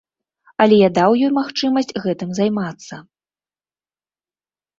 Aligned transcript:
Але 0.63 0.75
я 0.77 0.87
даў 0.97 1.11
ёй 1.27 1.29
магчымасць 1.39 1.93
гэтым 2.07 2.29
займацца. 2.41 2.99